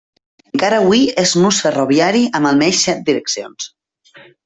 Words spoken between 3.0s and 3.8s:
direccions.